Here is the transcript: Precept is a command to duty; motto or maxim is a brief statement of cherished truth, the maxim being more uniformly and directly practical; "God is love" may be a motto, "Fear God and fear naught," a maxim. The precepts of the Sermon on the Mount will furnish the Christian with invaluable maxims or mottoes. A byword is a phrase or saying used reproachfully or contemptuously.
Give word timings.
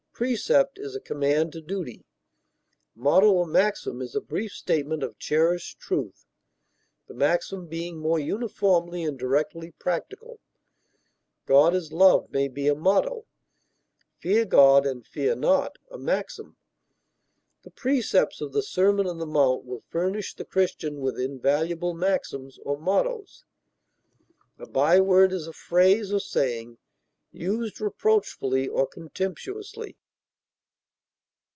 Precept 0.23 0.77
is 0.77 0.95
a 0.95 0.99
command 0.99 1.51
to 1.53 1.61
duty; 1.63 2.05
motto 2.93 3.31
or 3.31 3.47
maxim 3.47 4.03
is 4.03 4.13
a 4.15 4.21
brief 4.21 4.51
statement 4.51 5.01
of 5.01 5.17
cherished 5.17 5.79
truth, 5.79 6.27
the 7.07 7.13
maxim 7.15 7.65
being 7.65 7.97
more 7.97 8.19
uniformly 8.19 9.01
and 9.03 9.17
directly 9.17 9.71
practical; 9.79 10.39
"God 11.47 11.73
is 11.73 11.91
love" 11.91 12.31
may 12.31 12.47
be 12.47 12.67
a 12.67 12.75
motto, 12.75 13.25
"Fear 14.19 14.45
God 14.45 14.85
and 14.85 15.03
fear 15.07 15.35
naught," 15.35 15.79
a 15.89 15.97
maxim. 15.97 16.55
The 17.63 17.71
precepts 17.71 18.41
of 18.41 18.53
the 18.53 18.61
Sermon 18.61 19.07
on 19.07 19.17
the 19.17 19.25
Mount 19.25 19.65
will 19.65 19.81
furnish 19.89 20.35
the 20.35 20.45
Christian 20.45 20.99
with 20.99 21.19
invaluable 21.19 21.95
maxims 21.95 22.59
or 22.59 22.77
mottoes. 22.77 23.43
A 24.59 24.67
byword 24.67 25.33
is 25.33 25.47
a 25.47 25.53
phrase 25.53 26.13
or 26.13 26.19
saying 26.19 26.77
used 27.31 27.81
reproachfully 27.81 28.67
or 28.67 28.85
contemptuously. 28.85 29.97